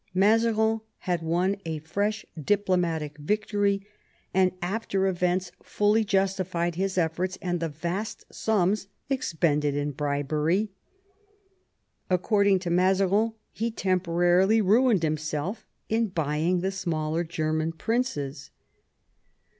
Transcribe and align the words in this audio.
Mazarin 0.15 0.81
had 1.01 1.21
won 1.21 1.57
a 1.63 1.77
fresh 1.77 2.25
diplo 2.35 2.75
matic 2.75 3.19
victory, 3.19 3.85
and 4.33 4.51
after 4.59 5.05
events 5.05 5.51
fully 5.61 6.03
justified 6.03 6.73
his 6.73 6.97
efforts 6.97 7.37
and 7.39 7.59
the 7.59 7.69
vast 7.69 8.25
sums 8.33 8.87
expended 9.11 9.75
in 9.75 9.91
bribery. 9.91 10.71
According 12.09 12.57
to 12.61 12.71
Mazarin 12.71 13.33
he 13.51 13.69
temporarily 13.69 14.59
ruined 14.59 15.03
himself 15.03 15.67
in 15.87 16.07
buying 16.07 16.61
the 16.61 16.71
smaller 16.71 17.23
German 17.23 17.71
princes. 17.71 18.49